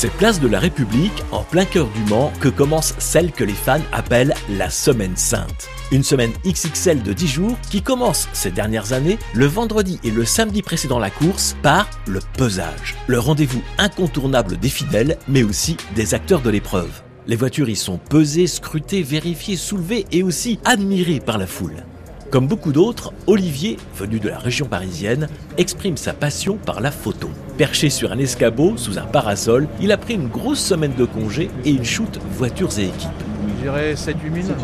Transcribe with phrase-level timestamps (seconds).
[0.00, 3.52] C'est place de la République, en plein cœur du Mans, que commence celle que les
[3.52, 5.68] fans appellent la Semaine Sainte.
[5.90, 10.24] Une semaine XXL de 10 jours qui commence ces dernières années le vendredi et le
[10.24, 12.94] samedi précédant la course par le pesage.
[13.08, 17.02] Le rendez-vous incontournable des fidèles, mais aussi des acteurs de l'épreuve.
[17.26, 21.74] Les voitures y sont pesées, scrutées, vérifiées, soulevées et aussi admirées par la foule.
[22.30, 27.30] Comme beaucoup d'autres, Olivier, venu de la région parisienne, exprime sa passion par la photo.
[27.56, 31.50] Perché sur un escabeau, sous un parasol, il a pris une grosse semaine de congé
[31.64, 33.27] et il shoot voitures et équipes.
[33.58, 34.58] Je dirais 7-8 000.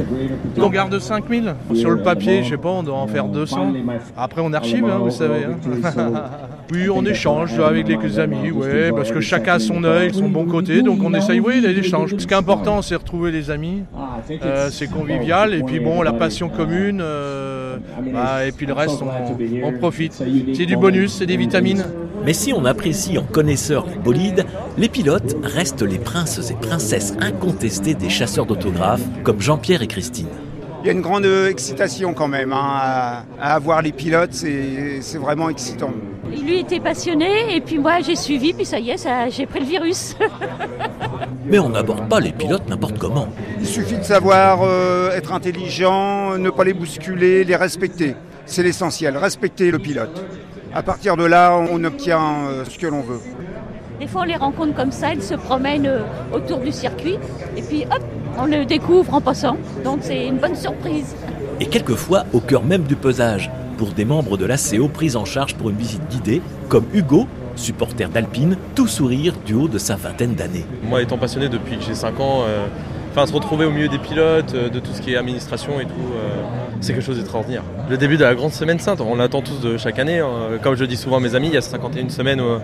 [0.59, 1.47] On garde 5 000.
[1.75, 3.73] Sur le papier, je sais pas, on doit en faire 200.
[4.17, 5.45] Après, on archive, hein, vous savez.
[5.45, 6.13] hein.
[6.73, 10.45] oui, on échange avec les amis, ouais, parce que chacun a son œil, son bon
[10.47, 12.15] côté, donc on essaye, oui, l'échange.
[12.17, 13.83] Ce qui est important, c'est retrouver les amis.
[14.43, 17.77] Euh, c'est convivial, et puis bon, la passion commune, euh,
[18.13, 20.13] bah, et puis le reste, on, on profite.
[20.55, 21.85] C'est du bonus, c'est des vitamines.
[22.25, 24.47] Mais si on apprécie en connaisseur les bolides,
[24.79, 30.29] les pilotes restent les princes et princesses incontestés des chasseurs d'autographes comme Jean-Pierre et Christine.
[30.83, 35.19] Il y a une grande excitation quand même hein, à, à avoir les pilotes, c'est
[35.19, 35.93] vraiment excitant.
[36.31, 39.67] Lui était passionné et puis moi j'ai suivi, puis ça y est, j'ai pris le
[39.67, 40.17] virus.
[41.47, 43.29] Mais on n'aborde pas les pilotes n'importe comment.
[43.61, 48.15] Il suffit de savoir euh, être intelligent, ne pas les bousculer, les respecter.
[48.47, 50.25] C'est l'essentiel, respecter le pilote.
[50.75, 53.21] À partir de là, on obtient euh, ce que l'on veut.
[54.01, 56.01] Des fois on les rencontre comme ça, ils se promènent euh,
[56.33, 57.17] autour du circuit
[57.57, 58.03] et puis hop,
[58.37, 59.57] on le découvre en passant.
[59.85, 61.15] Donc c'est une bonne surprise.
[61.61, 65.55] Et quelquefois au cœur même du pesage, pour des membres de l'ACO pris en charge
[65.55, 70.35] pour une visite guidée, comme Hugo, supporter d'Alpine, tout sourire du haut de sa vingtaine
[70.35, 70.67] d'années.
[70.83, 72.67] Moi étant passionné depuis que j'ai 5 ans, euh,
[73.15, 75.85] enfin se retrouver au milieu des pilotes, euh, de tout ce qui est administration et
[75.85, 76.43] tout, euh,
[76.81, 77.63] c'est quelque chose d'extraordinaire.
[77.89, 80.19] Le début de la grande semaine sainte, on l'attend tous de chaque année.
[80.19, 80.59] hein.
[80.63, 82.59] Comme je dis souvent à mes amis, il y a 51 semaines où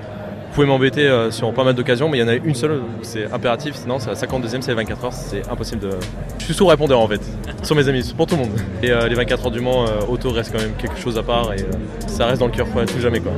[0.50, 2.72] vous pouvez m'embêter euh, sur pas mal d'occasions, mais il y en a une seule,
[2.72, 5.90] où c'est impératif, sinon c'est la 52e, c'est les 24 heures, c'est impossible de...
[6.40, 7.20] Je suis sous répondeur en fait,
[7.62, 8.50] sur mes amis, pour tout le monde.
[8.82, 11.22] Et euh, les 24 heures du Mans, euh, auto reste quand même quelque chose à
[11.22, 13.30] part et euh, ça reste dans le cœur, quoi, tout jamais quoi.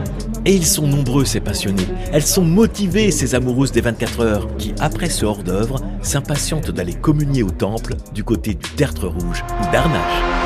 [0.45, 1.87] Et ils sont nombreux ces passionnés.
[2.13, 7.43] Elles sont motivées ces amoureuses des 24 heures qui, après ce hors-d'œuvre, s'impatientent d'aller communier
[7.43, 10.42] au temple du côté du tertre rouge ou d'Arnage.